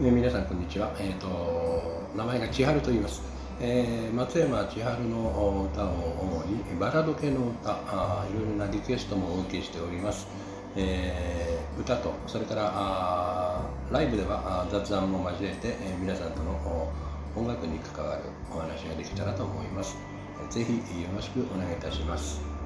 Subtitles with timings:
[0.00, 1.28] え皆さんこんにちは、えー、と
[2.16, 3.22] 名前が千春と言います、
[3.60, 5.88] えー松山千春の歌を
[6.20, 10.26] 主にバラド系の歌あいろいろなリクエストもお受けしております、
[10.76, 16.90] えー歌とそれからあライブでは雑談も交えて、えー皆さんとの
[17.36, 19.96] 音楽に関わるお話ができたらと思います。
[20.50, 22.61] ぜひよろしくお願いいたします。